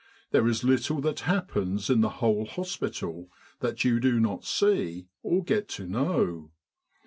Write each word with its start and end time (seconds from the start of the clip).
There 0.31 0.47
is 0.47 0.63
little 0.63 0.99
that 1.01 1.19
happens 1.19 1.87
in 1.87 2.01
the 2.01 2.09
whole 2.09 2.47
hos 2.47 2.75
pital 2.77 3.29
that 3.59 3.83
you 3.83 3.99
do 3.99 4.19
not 4.19 4.43
see, 4.45 5.05
or 5.21 5.43
get 5.43 5.67
to 5.77 5.85
know. 5.85 6.49